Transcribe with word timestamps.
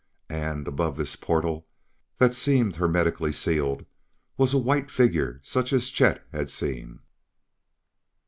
And, 0.31 0.67
above 0.67 0.97
this 0.97 1.15
portal 1.15 1.67
that 2.17 2.33
seemed 2.33 2.77
hermetically 2.77 3.31
sealed, 3.31 3.85
was 4.35 4.51
a 4.51 4.57
white 4.57 4.89
figure 4.89 5.39
such 5.43 5.71
as 5.71 5.91
Chet 5.91 6.25
had 6.31 6.49
seen. 6.49 7.01